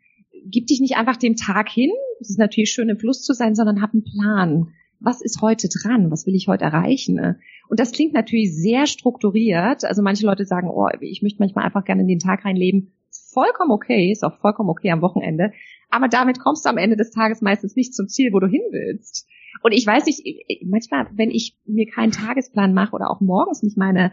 gib 0.47 0.67
dich 0.67 0.81
nicht 0.81 0.97
einfach 0.97 1.17
dem 1.17 1.37
Tag 1.37 1.69
hin, 1.69 1.91
es 2.21 2.31
ist 2.31 2.39
natürlich 2.39 2.71
schön 2.71 2.89
im 2.89 2.99
Fluss 2.99 3.23
zu 3.23 3.33
sein, 3.33 3.55
sondern 3.55 3.81
hab 3.81 3.93
einen 3.93 4.05
Plan. 4.05 4.73
Was 5.01 5.21
ist 5.23 5.41
heute 5.43 5.69
dran? 5.69 6.11
Was 6.11 6.27
will 6.27 6.35
ich 6.35 6.49
heute 6.49 6.65
erreichen? 6.65 7.37
Und 7.69 7.81
das 7.81 7.93
klingt 7.93 8.15
natürlich 8.15 8.55
sehr 8.55 8.87
strukturiert. 8.87 9.85
Also 9.85 10.03
manche 10.03 10.27
Leute 10.27 10.45
sagen, 10.45 10.69
oh, 10.69 10.89
ich 11.01 11.23
möchte 11.23 11.39
manchmal 11.41 11.65
einfach 11.65 11.85
gerne 11.85 12.03
in 12.03 12.09
den 12.09 12.19
Tag 12.19 12.45
reinleben. 12.45 12.93
Vollkommen 13.33 13.71
okay, 13.71 14.11
ist 14.11 14.25
auch 14.25 14.39
vollkommen 14.41 14.71
okay 14.71 14.91
am 14.91 15.03
Wochenende. 15.03 15.53
Aber 15.91 16.09
damit 16.09 16.41
kommst 16.41 16.65
du 16.65 16.71
am 16.71 16.79
Ende 16.79 16.97
des 16.97 17.11
Tages 17.11 17.41
meistens 17.41 17.77
nicht 17.77 17.95
zum 17.95 18.09
Ziel, 18.09 18.33
wo 18.33 18.41
du 18.41 18.49
hin 18.49 18.63
willst. 18.71 19.27
Und 19.63 19.73
ich 19.73 19.87
weiß 19.87 20.07
nicht, 20.07 20.25
manchmal, 20.65 21.07
wenn 21.15 21.31
ich 21.31 21.59
mir 21.65 21.87
keinen 21.87 22.13
Tagesplan 22.13 22.75
mache 22.75 22.93
oder 22.93 23.11
auch 23.11 23.21
morgens 23.21 23.63
nicht 23.63 23.77
meine 23.77 24.13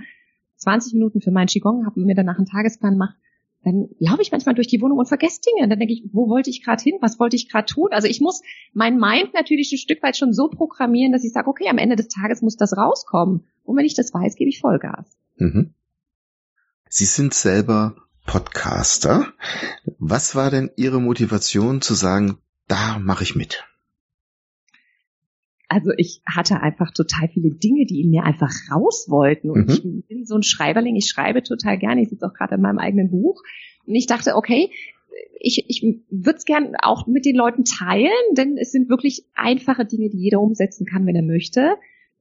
20 0.57 0.93
Minuten 0.93 1.21
für 1.21 1.31
meinen 1.31 1.47
Qigong 1.47 1.85
habe 1.85 1.99
und 1.99 2.05
mir 2.05 2.15
danach 2.15 2.37
einen 2.37 2.47
Tagesplan 2.47 2.97
mache, 2.97 3.15
dann 3.65 3.89
laufe 3.97 4.21
ich 4.21 4.31
manchmal 4.31 4.53
durch 4.53 4.67
die 4.67 4.79
Wohnung 4.79 4.99
und 4.99 5.07
vergesse 5.07 5.41
Dinge. 5.41 5.67
Dann 5.67 5.79
denke 5.79 5.93
ich, 5.93 6.03
wo 6.13 6.29
wollte 6.29 6.51
ich 6.51 6.63
gerade 6.63 6.83
hin? 6.83 6.99
Was 7.01 7.19
wollte 7.19 7.35
ich 7.35 7.49
gerade 7.49 7.65
tun? 7.65 7.89
Also 7.91 8.07
ich 8.07 8.21
muss 8.21 8.41
mein 8.73 8.97
Mind 8.97 9.33
natürlich 9.33 9.71
ein 9.71 9.79
Stück 9.79 10.03
weit 10.03 10.15
schon 10.15 10.33
so 10.33 10.49
programmieren, 10.49 11.11
dass 11.11 11.23
ich 11.23 11.33
sage, 11.33 11.49
okay, 11.49 11.67
am 11.67 11.79
Ende 11.79 11.95
des 11.95 12.07
Tages 12.07 12.43
muss 12.43 12.57
das 12.57 12.77
rauskommen. 12.77 13.47
Und 13.63 13.75
wenn 13.75 13.85
ich 13.85 13.95
das 13.95 14.13
weiß, 14.13 14.35
gebe 14.35 14.49
ich 14.49 14.59
Vollgas. 14.59 15.17
Mhm. 15.37 15.73
Sie 16.89 17.05
sind 17.05 17.33
selber 17.33 17.95
Podcaster. 18.27 19.33
Was 19.97 20.35
war 20.35 20.51
denn 20.51 20.69
Ihre 20.75 21.01
Motivation 21.01 21.81
zu 21.81 21.95
sagen, 21.95 22.37
da 22.67 22.99
mache 22.99 23.23
ich 23.23 23.35
mit? 23.35 23.65
Also 25.67 25.91
ich 25.97 26.21
hatte 26.25 26.61
einfach 26.61 26.91
total 26.91 27.27
viele 27.29 27.51
Dinge, 27.51 27.85
die 27.85 28.01
in 28.01 28.09
mir 28.09 28.23
einfach 28.23 28.51
raus 28.71 29.07
wollten. 29.09 29.49
Und 29.49 29.67
mhm. 29.67 29.99
ich 29.99 30.07
bin 30.07 30.25
so 30.25 30.35
ein 30.35 30.43
Schreiberling, 30.43 30.95
ich 30.95 31.07
schreibe 31.07 31.43
total 31.43 31.77
gerne. 31.77 32.01
Ich 32.01 32.09
sitze 32.09 32.25
auch 32.25 32.33
gerade 32.33 32.55
in 32.55 32.61
meinem 32.61 32.77
eigenen 32.77 33.09
Buch. 33.09 33.41
Und 33.85 33.95
ich 33.95 34.07
dachte, 34.07 34.35
okay, 34.35 34.69
ich, 35.39 35.65
ich 35.67 35.83
würde 36.09 36.37
es 36.37 36.45
gern 36.45 36.73
auch 36.81 37.07
mit 37.07 37.25
den 37.25 37.35
Leuten 37.35 37.63
teilen, 37.63 38.11
denn 38.37 38.57
es 38.57 38.71
sind 38.71 38.89
wirklich 38.89 39.25
einfache 39.35 39.85
Dinge, 39.85 40.09
die 40.09 40.17
jeder 40.17 40.41
umsetzen 40.41 40.85
kann, 40.85 41.05
wenn 41.05 41.15
er 41.15 41.23
möchte. 41.23 41.75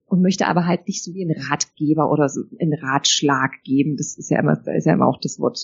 Und 0.07 0.21
möchte 0.21 0.47
aber 0.47 0.67
halt 0.67 0.87
nicht 0.87 1.03
so 1.03 1.15
wie 1.15 1.25
ein 1.25 1.35
Ratgeber 1.49 2.13
oder 2.13 2.29
so 2.29 2.43
einen 2.61 2.75
Ratschlag 2.75 3.63
geben. 3.65 3.97
Das 3.97 4.19
ist 4.19 4.31
ja 4.31 4.39
immer, 4.39 4.55
da 4.55 4.73
ist 4.73 4.85
ja 4.87 4.93
immer 4.93 5.07
auch 5.07 5.19
das 5.19 5.41
Wort 5.41 5.59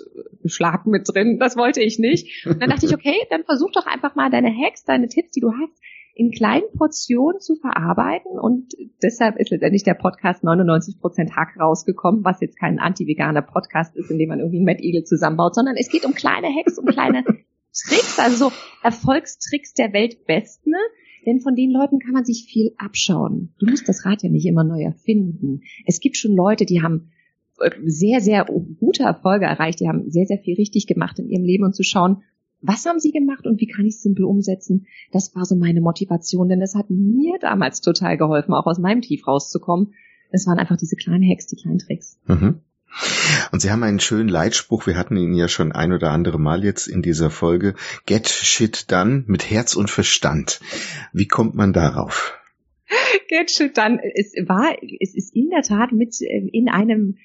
Schlag 0.46 0.86
mit 0.86 1.06
drin. 1.06 1.38
Das 1.38 1.56
wollte 1.56 1.82
ich 1.82 1.98
nicht. 1.98 2.46
Und 2.46 2.60
dann 2.60 2.70
dachte 2.70 2.86
ich, 2.86 2.94
okay, 2.94 3.14
dann 3.28 3.44
versuch 3.44 3.70
doch 3.70 3.86
einfach 3.86 4.16
mal 4.16 4.30
deine 4.30 4.50
Hacks, 4.50 4.84
deine 4.84 5.08
Tipps, 5.08 5.32
die 5.32 5.40
du 5.40 5.52
hast, 5.52 5.78
in 6.20 6.32
kleinen 6.32 6.70
Portionen 6.76 7.40
zu 7.40 7.56
verarbeiten 7.56 8.38
und 8.38 8.74
deshalb 9.02 9.38
ist 9.38 9.50
letztendlich 9.50 9.84
der 9.84 9.94
Podcast 9.94 10.44
99% 10.44 11.30
Hack 11.34 11.58
rausgekommen, 11.58 12.22
was 12.24 12.42
jetzt 12.42 12.58
kein 12.58 12.78
anti-veganer 12.78 13.40
Podcast 13.40 13.96
ist, 13.96 14.10
in 14.10 14.18
dem 14.18 14.28
man 14.28 14.38
irgendwie 14.38 14.58
einen 14.58 14.66
Mad 14.66 14.84
Eagle 14.84 15.04
zusammenbaut, 15.04 15.54
sondern 15.54 15.76
es 15.78 15.88
geht 15.88 16.04
um 16.04 16.12
kleine 16.12 16.48
Hacks, 16.48 16.76
um 16.76 16.84
kleine 16.84 17.24
Tricks, 17.72 18.18
also 18.18 18.50
so 18.50 18.52
Erfolgstricks 18.82 19.72
der 19.72 19.94
Weltbesten, 19.94 20.74
denn 21.24 21.40
von 21.40 21.54
den 21.54 21.70
Leuten 21.70 22.00
kann 22.00 22.12
man 22.12 22.26
sich 22.26 22.44
viel 22.46 22.74
abschauen. 22.76 23.54
Du 23.58 23.64
musst 23.64 23.88
das 23.88 24.04
Rad 24.04 24.22
ja 24.22 24.28
nicht 24.28 24.44
immer 24.44 24.62
neu 24.64 24.82
erfinden. 24.82 25.62
Es 25.86 26.00
gibt 26.00 26.18
schon 26.18 26.36
Leute, 26.36 26.66
die 26.66 26.82
haben 26.82 27.12
äh, 27.60 27.70
sehr, 27.86 28.20
sehr 28.20 28.44
gute 28.44 29.04
Erfolge 29.04 29.46
erreicht, 29.46 29.80
die 29.80 29.88
haben 29.88 30.10
sehr, 30.10 30.26
sehr 30.26 30.38
viel 30.38 30.56
richtig 30.56 30.86
gemacht 30.86 31.18
in 31.18 31.30
ihrem 31.30 31.44
Leben 31.44 31.64
und 31.64 31.74
zu 31.74 31.82
schauen, 31.82 32.24
was 32.62 32.84
haben 32.86 32.98
Sie 32.98 33.12
gemacht 33.12 33.46
und 33.46 33.60
wie 33.60 33.66
kann 33.66 33.86
ich 33.86 33.94
es 33.94 34.02
simpel 34.02 34.24
umsetzen? 34.24 34.86
Das 35.12 35.34
war 35.34 35.44
so 35.44 35.56
meine 35.56 35.80
Motivation, 35.80 36.48
denn 36.48 36.60
das 36.60 36.74
hat 36.74 36.90
mir 36.90 37.38
damals 37.40 37.80
total 37.80 38.16
geholfen, 38.16 38.54
auch 38.54 38.66
aus 38.66 38.78
meinem 38.78 39.02
Tief 39.02 39.26
rauszukommen. 39.26 39.94
Es 40.30 40.46
waren 40.46 40.58
einfach 40.58 40.76
diese 40.76 40.96
kleinen 40.96 41.28
Hacks, 41.28 41.46
die 41.46 41.56
kleinen 41.56 41.78
Tricks. 41.78 42.18
Mhm. 42.26 42.60
Und 43.52 43.60
Sie 43.62 43.70
haben 43.70 43.82
einen 43.82 44.00
schönen 44.00 44.28
Leitspruch, 44.28 44.86
wir 44.86 44.96
hatten 44.96 45.16
ihn 45.16 45.34
ja 45.34 45.48
schon 45.48 45.72
ein 45.72 45.92
oder 45.92 46.10
andere 46.10 46.38
Mal 46.38 46.64
jetzt 46.64 46.88
in 46.88 47.02
dieser 47.02 47.30
Folge. 47.30 47.74
Get 48.06 48.28
shit 48.28 48.90
done 48.90 49.24
mit 49.26 49.48
Herz 49.50 49.76
und 49.76 49.90
Verstand. 49.90 50.60
Wie 51.12 51.28
kommt 51.28 51.54
man 51.54 51.72
darauf? 51.72 52.36
Get 53.28 53.50
shit 53.50 53.76
done. 53.76 54.00
Es 54.14 54.34
war, 54.48 54.76
es 55.00 55.14
ist 55.14 55.34
in 55.34 55.50
der 55.50 55.62
Tat 55.62 55.92
mit 55.92 56.20
äh, 56.20 56.48
in 56.52 56.68
einem 56.68 57.16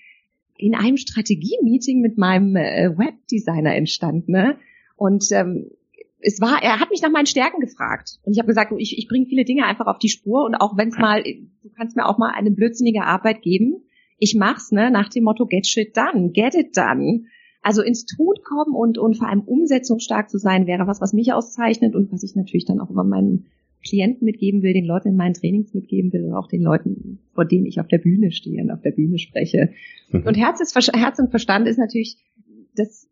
in 0.57 0.73
einem 0.73 0.95
Strategie-Meeting 0.95 1.99
mit 1.99 2.17
meinem 2.17 2.55
äh, 2.55 2.97
Webdesigner 2.97 3.75
entstanden. 3.75 4.31
Ne? 4.31 4.57
Und 4.95 5.25
ähm, 5.31 5.71
es 6.19 6.41
war, 6.41 6.61
er 6.63 6.79
hat 6.79 6.89
mich 6.89 7.01
nach 7.01 7.11
meinen 7.11 7.27
Stärken 7.27 7.59
gefragt. 7.59 8.19
Und 8.23 8.33
ich 8.33 8.39
habe 8.39 8.47
gesagt, 8.47 8.73
ich, 8.77 8.97
ich 8.97 9.07
bringe 9.07 9.27
viele 9.27 9.45
Dinge 9.45 9.65
einfach 9.65 9.87
auf 9.87 9.99
die 9.99 10.09
Spur 10.09 10.43
und 10.43 10.55
auch 10.55 10.75
wenn 10.77 10.89
es 10.89 10.97
mal, 10.97 11.23
du 11.23 11.69
kannst 11.75 11.95
mir 11.95 12.07
auch 12.07 12.17
mal 12.17 12.31
eine 12.35 12.51
blödsinnige 12.51 13.03
Arbeit 13.03 13.41
geben. 13.41 13.83
Ich 14.17 14.33
mach's, 14.33 14.71
ne, 14.71 14.89
nach 14.89 15.09
dem 15.09 15.25
Motto 15.25 15.45
get 15.45 15.67
shit 15.67 15.95
done, 15.95 16.31
get 16.31 16.55
it 16.55 16.75
done. 16.75 17.25
Also 17.61 17.81
ins 17.81 18.05
Tun 18.05 18.35
kommen 18.43 18.75
und, 18.75 18.97
und 18.97 19.17
vor 19.17 19.27
allem 19.27 19.41
umsetzungsstark 19.41 20.29
zu 20.29 20.37
sein, 20.37 20.67
wäre 20.67 20.87
was, 20.87 21.01
was 21.01 21.13
mich 21.13 21.33
auszeichnet 21.33 21.95
und 21.95 22.11
was 22.11 22.23
ich 22.23 22.35
natürlich 22.35 22.65
dann 22.65 22.79
auch 22.79 22.89
immer 22.89 23.03
meinen 23.03 23.47
Klienten 23.83 24.25
mitgeben 24.25 24.63
will, 24.63 24.73
den 24.73 24.85
Leuten 24.85 25.09
in 25.09 25.15
meinen 25.15 25.33
Trainings 25.33 25.73
mitgeben 25.73 26.11
will 26.11 26.25
und 26.25 26.33
auch 26.33 26.47
den 26.47 26.61
Leuten, 26.61 27.19
vor 27.33 27.45
denen 27.45 27.65
ich 27.65 27.79
auf 27.79 27.87
der 27.87 27.99
Bühne 27.99 28.31
stehe 28.31 28.61
und 28.63 28.71
auf 28.71 28.81
der 28.81 28.91
Bühne 28.91 29.19
spreche. 29.19 29.71
Mhm. 30.09 30.23
Und 30.25 30.35
Herz, 30.35 30.59
ist, 30.59 30.75
Herz 30.75 31.19
und 31.19 31.29
Verstand 31.29 31.67
ist 31.67 31.77
natürlich 31.77 32.17
das 32.75 33.07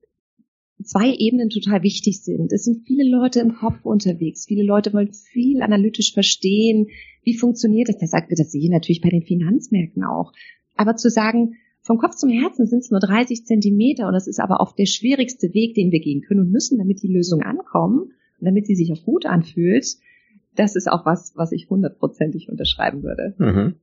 zwei 0.83 1.13
Ebenen 1.13 1.49
total 1.49 1.83
wichtig 1.83 2.21
sind. 2.23 2.51
Es 2.51 2.63
sind 2.63 2.85
viele 2.85 3.09
Leute 3.09 3.39
im 3.39 3.55
Kopf 3.55 3.83
unterwegs. 3.83 4.45
Viele 4.47 4.63
Leute 4.63 4.93
wollen 4.93 5.13
viel 5.13 5.61
analytisch 5.61 6.13
verstehen. 6.13 6.87
Wie 7.23 7.37
funktioniert 7.37 7.89
das? 7.89 7.97
Das, 7.97 8.11
das 8.11 8.51
sehe 8.51 8.63
ich 8.63 8.69
natürlich 8.69 9.01
bei 9.01 9.09
den 9.09 9.23
Finanzmärkten 9.23 10.03
auch. 10.03 10.33
Aber 10.75 10.95
zu 10.95 11.09
sagen, 11.09 11.55
vom 11.81 11.97
Kopf 11.97 12.15
zum 12.15 12.29
Herzen 12.29 12.65
sind 12.65 12.79
es 12.79 12.91
nur 12.91 13.01
30 13.01 13.45
Zentimeter 13.45 14.07
und 14.07 14.13
das 14.13 14.27
ist 14.27 14.39
aber 14.39 14.61
auch 14.61 14.73
der 14.73 14.85
schwierigste 14.85 15.53
Weg, 15.53 15.75
den 15.75 15.91
wir 15.91 15.99
gehen 15.99 16.21
können 16.21 16.39
und 16.39 16.51
müssen, 16.51 16.77
damit 16.77 17.03
die 17.03 17.13
Lösung 17.13 17.41
ankommt 17.41 18.11
und 18.39 18.45
damit 18.45 18.65
sie 18.65 18.75
sich 18.75 18.91
auch 18.93 19.03
gut 19.03 19.25
anfühlt. 19.25 19.85
Das 20.55 20.75
ist 20.75 20.89
auch 20.89 21.05
was, 21.05 21.33
was 21.35 21.51
ich 21.51 21.69
hundertprozentig 21.69 22.49
unterschreiben 22.49 23.03
würde. 23.03 23.35
Mhm. 23.37 23.75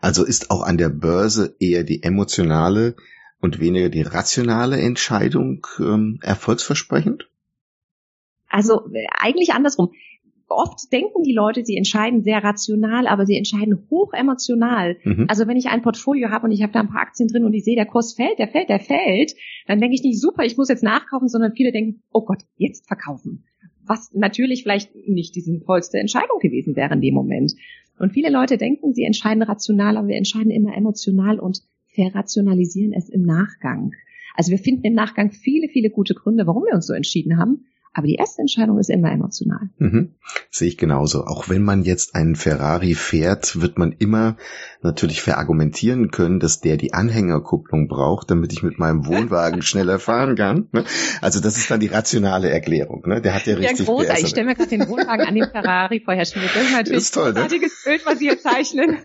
Also 0.00 0.24
ist 0.24 0.50
auch 0.50 0.62
an 0.62 0.78
der 0.78 0.88
Börse 0.88 1.54
eher 1.60 1.84
die 1.84 2.02
emotionale 2.02 2.96
und 3.40 3.60
weniger 3.60 3.88
die 3.88 4.02
rationale 4.02 4.78
Entscheidung 4.80 5.66
ähm, 5.78 6.18
erfolgsversprechend? 6.22 7.28
Also 8.48 8.86
äh, 8.92 9.06
eigentlich 9.18 9.52
andersrum. 9.52 9.90
Oft 10.50 10.90
denken 10.92 11.22
die 11.24 11.34
Leute, 11.34 11.62
sie 11.62 11.76
entscheiden 11.76 12.22
sehr 12.22 12.42
rational, 12.42 13.06
aber 13.06 13.26
sie 13.26 13.36
entscheiden 13.36 13.86
hoch 13.90 14.14
emotional. 14.14 14.96
Mhm. 15.04 15.26
Also 15.28 15.46
wenn 15.46 15.58
ich 15.58 15.68
ein 15.68 15.82
Portfolio 15.82 16.30
habe 16.30 16.46
und 16.46 16.52
ich 16.52 16.62
habe 16.62 16.72
da 16.72 16.80
ein 16.80 16.88
paar 16.88 17.02
Aktien 17.02 17.28
drin 17.28 17.44
und 17.44 17.52
ich 17.52 17.64
sehe, 17.64 17.76
der 17.76 17.84
Kurs 17.84 18.14
fällt, 18.14 18.38
der 18.38 18.48
fällt, 18.48 18.70
der 18.70 18.80
fällt, 18.80 19.34
dann 19.66 19.78
denke 19.78 19.94
ich 19.94 20.02
nicht, 20.02 20.18
super, 20.18 20.44
ich 20.44 20.56
muss 20.56 20.70
jetzt 20.70 20.82
nachkaufen, 20.82 21.28
sondern 21.28 21.52
viele 21.52 21.70
denken, 21.70 22.02
oh 22.12 22.24
Gott, 22.24 22.44
jetzt 22.56 22.88
verkaufen. 22.88 23.44
Was 23.84 24.10
natürlich 24.14 24.62
vielleicht 24.62 24.94
nicht 25.06 25.34
die 25.34 25.42
sinnvollste 25.42 25.98
Entscheidung 25.98 26.38
gewesen 26.40 26.76
wäre 26.76 26.94
in 26.94 27.02
dem 27.02 27.14
Moment. 27.14 27.52
Und 27.98 28.12
viele 28.12 28.30
Leute 28.30 28.56
denken, 28.56 28.94
sie 28.94 29.04
entscheiden 29.04 29.42
rational, 29.42 29.98
aber 29.98 30.08
wir 30.08 30.16
entscheiden 30.16 30.50
immer 30.50 30.74
emotional 30.74 31.38
und 31.38 31.60
verrationalisieren 31.98 32.92
es 32.92 33.08
im 33.08 33.22
Nachgang. 33.22 33.92
Also 34.34 34.52
wir 34.52 34.58
finden 34.58 34.84
im 34.84 34.94
Nachgang 34.94 35.32
viele, 35.32 35.68
viele 35.68 35.90
gute 35.90 36.14
Gründe, 36.14 36.46
warum 36.46 36.62
wir 36.64 36.74
uns 36.74 36.86
so 36.86 36.92
entschieden 36.92 37.38
haben. 37.38 37.66
Aber 37.98 38.06
die 38.06 38.14
erste 38.14 38.42
Entscheidung 38.42 38.78
ist 38.78 38.90
immer 38.90 39.10
emotional. 39.10 39.70
Mhm. 39.78 40.14
Sehe 40.52 40.68
ich 40.68 40.78
genauso. 40.78 41.24
Auch 41.24 41.48
wenn 41.48 41.64
man 41.64 41.82
jetzt 41.82 42.14
einen 42.14 42.36
Ferrari 42.36 42.94
fährt, 42.94 43.60
wird 43.60 43.76
man 43.76 43.90
immer 43.90 44.36
natürlich 44.82 45.20
verargumentieren 45.20 46.12
können, 46.12 46.38
dass 46.38 46.60
der 46.60 46.76
die 46.76 46.94
Anhängerkupplung 46.94 47.88
braucht, 47.88 48.30
damit 48.30 48.52
ich 48.52 48.62
mit 48.62 48.78
meinem 48.78 49.04
Wohnwagen 49.06 49.62
schneller 49.62 49.98
fahren 49.98 50.36
kann. 50.36 50.68
Ne? 50.70 50.84
Also 51.20 51.40
das 51.40 51.56
ist 51.56 51.72
dann 51.72 51.80
die 51.80 51.88
rationale 51.88 52.50
Erklärung. 52.50 53.02
Ne? 53.04 53.20
Der 53.20 53.34
hat 53.34 53.46
ja 53.46 53.56
richtig. 53.56 53.80
Ja, 53.80 53.84
großartig. 53.86 54.24
Ich 54.26 54.30
stelle 54.30 54.46
mir 54.46 54.54
gerade 54.54 54.70
den 54.70 54.88
Wohnwagen 54.88 55.26
an 55.26 55.34
den 55.34 55.48
Ferrari 55.50 56.00
vorher 56.04 56.24
Schmidt. 56.24 56.50
Das 56.54 56.62
ist 56.62 56.70
natürlich 56.70 56.98
das 56.98 57.02
ist 57.02 57.14
toll, 57.14 57.34
ein 57.36 57.50
ne? 57.50 57.68
Bild, 57.84 58.06
was 58.06 58.18
Sie 58.20 58.28
hier 58.28 58.38
zeichnen. 58.38 58.98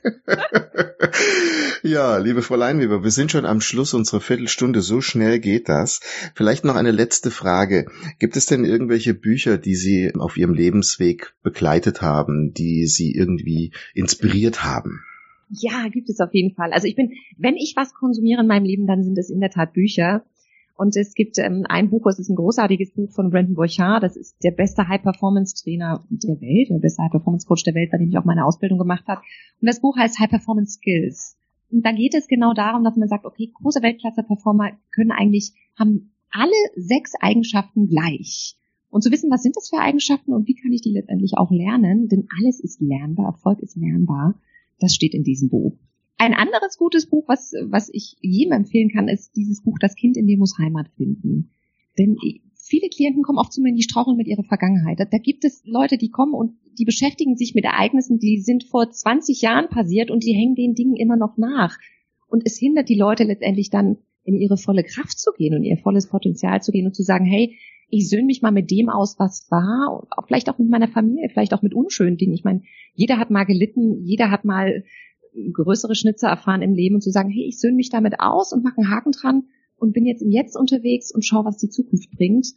ja, 1.82 2.18
liebe 2.18 2.44
Frau 2.44 2.58
Leinweber, 2.58 3.04
wir 3.04 3.12
sind 3.12 3.32
schon 3.32 3.46
am 3.46 3.60
Schluss 3.60 3.96
unserer 3.96 4.22
Viertelstunde. 4.22 4.82
So 4.82 5.02
schnell 5.02 5.40
geht 5.40 5.68
das. 5.68 6.00
Vielleicht 6.36 6.64
noch 6.64 6.76
eine 6.76 6.92
letzte 6.92 7.32
Frage. 7.32 7.88
Gibt 8.20 8.38
es 8.38 8.46
denn 8.46 8.66
irgendwelche 8.84 9.14
Bücher, 9.14 9.58
die 9.58 9.76
Sie 9.76 10.14
auf 10.14 10.36
Ihrem 10.36 10.54
Lebensweg 10.54 11.34
begleitet 11.42 12.02
haben, 12.02 12.54
die 12.54 12.86
Sie 12.86 13.14
irgendwie 13.14 13.72
inspiriert 13.94 14.66
haben? 14.66 15.00
Ja, 15.50 15.88
gibt 15.88 16.10
es 16.10 16.20
auf 16.20 16.34
jeden 16.34 16.54
Fall. 16.54 16.74
Also 16.74 16.88
ich 16.88 16.96
bin, 16.96 17.14
wenn 17.38 17.56
ich 17.56 17.76
was 17.78 17.94
konsumiere 17.94 18.42
in 18.42 18.48
meinem 18.48 18.66
Leben, 18.66 18.86
dann 18.86 19.04
sind 19.04 19.18
es 19.18 19.30
in 19.30 19.40
der 19.40 19.52
Tat 19.52 19.72
Bücher. 19.72 20.26
Und 20.76 20.98
es 20.98 21.14
gibt 21.14 21.38
ähm, 21.38 21.66
ein 21.70 21.92
Buch, 21.92 22.08
es 22.08 22.20
ist 22.20 22.30
ein 22.30 22.36
großartiges 22.36 22.92
Buch 22.94 23.12
von 23.12 23.30
Brandon 23.30 23.54
Burchard, 23.56 24.04
das 24.04 24.18
ist 24.18 24.36
der 24.44 24.52
beste 24.52 24.88
High-Performance-Trainer 24.88 26.04
der 26.10 26.42
Welt, 26.42 26.70
der 26.72 26.80
beste 26.80 27.04
High-Performance-Coach 27.04 27.64
der 27.64 27.76
Welt, 27.76 27.92
bei 27.92 28.00
dem 28.00 28.10
ich 28.10 28.18
auch 28.18 28.26
meine 28.26 28.44
Ausbildung 28.44 28.80
gemacht 28.80 29.06
habe. 29.08 29.22
Und 29.62 29.68
das 29.68 29.80
Buch 29.80 29.96
heißt 29.96 30.20
High-Performance 30.20 30.80
Skills. 30.80 31.38
Und 31.72 31.86
da 31.86 31.92
geht 31.92 32.16
es 32.16 32.28
genau 32.28 32.54
darum, 32.54 32.84
dass 32.84 32.98
man 32.98 33.08
sagt, 33.08 33.26
okay, 33.26 33.52
große 33.54 33.82
Weltklasse-Performer 33.82 34.72
können 34.92 35.12
eigentlich, 35.12 35.54
haben 35.78 36.12
alle 36.32 36.52
sechs 36.76 37.14
Eigenschaften 37.22 37.88
gleich. 37.88 38.58
Und 38.94 39.02
zu 39.02 39.10
wissen, 39.10 39.32
was 39.32 39.42
sind 39.42 39.56
das 39.56 39.70
für 39.70 39.80
Eigenschaften 39.80 40.34
und 40.34 40.48
wie 40.48 40.54
kann 40.54 40.72
ich 40.72 40.82
die 40.82 40.92
letztendlich 40.92 41.32
auch 41.36 41.50
lernen, 41.50 42.10
denn 42.10 42.28
alles 42.40 42.60
ist 42.60 42.80
lernbar, 42.80 43.26
Erfolg 43.26 43.60
ist 43.60 43.76
lernbar, 43.76 44.40
das 44.80 44.94
steht 44.94 45.16
in 45.16 45.24
diesem 45.24 45.50
Buch. 45.50 45.80
Ein 46.20 46.36
anderes 46.36 46.78
gutes 46.78 47.10
Buch, 47.10 47.24
was, 47.28 47.54
was 47.64 47.90
ich 47.92 48.18
jedem 48.22 48.54
empfehlen 48.54 48.92
kann, 48.92 49.08
ist 49.08 49.36
dieses 49.36 49.64
Buch 49.64 49.80
Das 49.82 49.96
Kind 49.96 50.16
in 50.16 50.28
dir 50.28 50.38
muss 50.38 50.60
Heimat 50.60 50.90
finden. 50.96 51.50
Denn 51.98 52.18
viele 52.54 52.88
Klienten 52.90 53.24
kommen 53.24 53.40
oft 53.40 53.52
zu 53.52 53.62
mir, 53.62 53.74
die 53.74 53.82
straucheln 53.82 54.16
mit 54.16 54.28
ihrer 54.28 54.44
Vergangenheit. 54.44 55.00
Da, 55.00 55.06
da 55.06 55.18
gibt 55.18 55.44
es 55.44 55.64
Leute, 55.66 55.98
die 55.98 56.12
kommen 56.12 56.36
und 56.36 56.54
die 56.78 56.86
beschäftigen 56.86 57.36
sich 57.36 57.56
mit 57.56 57.66
Ereignissen, 57.66 58.20
die 58.20 58.42
sind 58.42 58.64
vor 58.64 58.92
20 58.92 59.42
Jahren 59.42 59.70
passiert 59.70 60.12
und 60.12 60.24
die 60.24 60.36
hängen 60.36 60.54
den 60.54 60.76
Dingen 60.76 60.98
immer 60.98 61.18
noch 61.18 61.36
nach. 61.38 61.80
Und 62.28 62.44
es 62.46 62.60
hindert 62.60 62.90
die 62.90 62.98
Leute 62.98 63.24
letztendlich 63.24 63.72
dann 63.72 63.98
in 64.24 64.36
ihre 64.36 64.58
volle 64.58 64.84
Kraft 64.84 65.18
zu 65.18 65.32
gehen 65.36 65.56
und 65.56 65.64
ihr 65.64 65.78
volles 65.78 66.10
Potenzial 66.10 66.62
zu 66.62 66.72
gehen 66.72 66.86
und 66.86 66.96
zu 66.96 67.02
sagen, 67.02 67.26
hey, 67.26 67.58
ich 67.94 68.10
söhne 68.10 68.26
mich 68.26 68.42
mal 68.42 68.52
mit 68.52 68.72
dem 68.72 68.90
aus, 68.90 69.20
was 69.20 69.50
war, 69.52 70.08
auch 70.10 70.26
vielleicht 70.26 70.50
auch 70.50 70.58
mit 70.58 70.70
meiner 70.70 70.88
Familie, 70.88 71.30
vielleicht 71.30 71.54
auch 71.54 71.62
mit 71.62 71.76
unschönen 71.76 72.18
Dingen. 72.18 72.34
Ich 72.34 72.44
meine, 72.44 72.64
jeder 72.96 73.20
hat 73.20 73.30
mal 73.30 73.44
gelitten, 73.44 74.04
jeder 74.04 74.32
hat 74.32 74.46
mal 74.46 74.84
größere 75.54 75.94
Schnitzer 75.94 76.28
erfahren 76.28 76.64
im 76.64 76.74
Leben 76.74 76.96
und 76.96 77.02
zu 77.02 77.12
sagen, 77.12 77.30
hey, 77.30 77.46
ich 77.48 77.60
söhne 77.60 77.76
mich 77.76 77.90
damit 77.90 78.20
aus 78.20 78.52
und 78.52 78.64
mache 78.64 78.78
einen 78.78 78.90
Haken 78.90 79.12
dran 79.12 79.44
und 79.78 79.94
bin 79.94 80.06
jetzt 80.06 80.24
im 80.24 80.32
Jetzt 80.32 80.56
unterwegs 80.56 81.14
und 81.14 81.24
schaue, 81.24 81.46
was 81.46 81.58
die 81.58 81.70
Zukunft 81.70 82.10
bringt. 82.12 82.48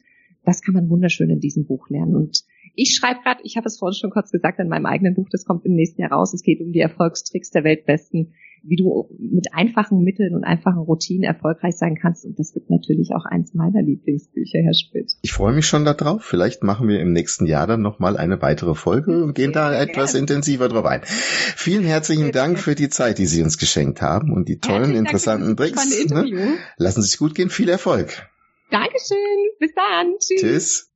Das 0.45 0.63
kann 0.63 0.75
man 0.75 0.89
wunderschön 0.89 1.29
in 1.29 1.41
diesem 1.41 1.67
Buch 1.67 1.91
lernen. 1.91 2.17
Und 2.17 2.45
ich 2.77 2.95
schreibe 2.95 3.21
gerade, 3.23 3.41
ich 3.43 3.57
habe 3.57 3.67
es 3.67 3.79
vorhin 3.79 3.99
schon 3.99 4.11
kurz 4.11 4.31
gesagt, 4.31 4.61
in 4.61 4.69
meinem 4.69 4.87
eigenen 4.87 5.15
Buch, 5.15 5.29
das 5.31 5.45
kommt 5.45 5.65
im 5.65 5.75
nächsten 5.75 6.01
Jahr 6.03 6.13
raus. 6.13 6.33
Es 6.35 6.43
geht 6.43 6.61
um 6.61 6.73
die 6.73 6.81
Erfolgstricks 6.81 7.51
der 7.51 7.65
Weltbesten 7.65 8.35
wie 8.69 8.77
du 8.77 9.09
mit 9.19 9.47
einfachen 9.53 10.03
Mitteln 10.03 10.35
und 10.35 10.45
einfachen 10.45 10.79
Routinen 10.79 11.23
erfolgreich 11.23 11.77
sein 11.77 11.97
kannst. 12.01 12.25
Und 12.25 12.39
das 12.39 12.55
wird 12.55 12.69
natürlich 12.69 13.11
auch 13.15 13.25
eins 13.25 13.55
meiner 13.55 13.83
Lieblingsbücher, 13.83 14.59
Herr 14.59 14.75
Schmidt. 14.75 15.13
Ich 15.23 15.33
freue 15.33 15.55
mich 15.55 15.67
schon 15.67 15.85
darauf. 15.85 16.25
Vielleicht 16.25 16.63
machen 16.63 16.89
wir 16.89 17.01
im 17.01 17.13
nächsten 17.13 17.47
Jahr 17.47 17.67
dann 17.67 17.83
nochmal 17.83 18.17
eine 18.17 18.43
weitere 18.43 18.75
Folge 18.75 19.23
und 19.23 19.35
gehen 19.35 19.53
da 19.53 19.73
etwas 19.81 20.15
intensiver 20.15 20.69
drauf 20.69 20.85
ein. 20.85 21.03
Vielen 21.05 21.85
herzlichen 21.85 22.33
Dank 22.33 22.59
für 22.59 22.75
die 22.75 22.89
Zeit, 22.89 23.19
die 23.19 23.27
Sie 23.27 23.43
uns 23.43 23.59
geschenkt 23.59 24.03
haben 24.03 24.33
und 24.33 24.49
die 24.49 24.59
tollen, 24.59 24.77
Herzlichen 24.77 24.99
interessanten 24.99 25.57
Tricks. 25.57 26.11
Ne? 26.11 26.59
Lassen 26.77 27.03
Sie 27.03 27.09
sich 27.09 27.19
gut 27.19 27.35
gehen. 27.35 27.51
Viel 27.51 27.69
Erfolg. 27.69 28.29
Dankeschön. 28.71 29.17
Bis 29.61 29.73
dann. 29.75 30.15
Tschüss. 30.19 30.41
Tschüss. 30.41 30.96